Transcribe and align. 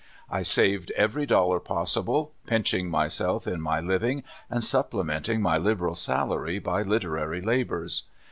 I 0.31 0.41
saved 0.41 0.89
every 0.97 1.27
dollar 1.27 1.59
possible, 1.59 2.33
pinching 2.47 2.89
myself 2.89 3.45
in 3.45 3.61
my 3.61 3.79
living 3.79 4.23
and 4.49 4.63
supplementing 4.63 5.43
my 5.43 5.59
liberal 5.59 5.93
salary 5.93 6.57
by 6.57 6.81
literary 6.81 7.39
labors. 7.39 8.05